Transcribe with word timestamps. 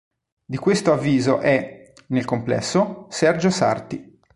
Di 0.45 0.57
questo 0.57 0.91
avviso 0.91 1.41
è, 1.41 1.93
nel 2.07 2.25
complesso, 2.25 3.05
Sergio 3.09 3.51
Sarti. 3.51 4.19